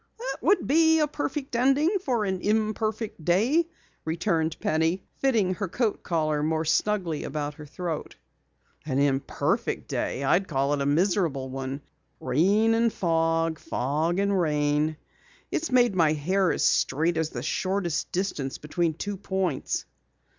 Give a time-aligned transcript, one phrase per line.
[0.17, 3.67] "That would be a perfect ending for an imperfect day,"
[4.03, 8.15] returned Penny, fitting her coat collar more snugly about her throat.
[8.83, 10.25] "An imperfect day!
[10.25, 11.81] I call it a miserable one.
[12.19, 13.59] Rain and fog!
[13.71, 14.95] Rain and fog!
[15.51, 19.85] It's made my hair as straight as the shortest distance between two points."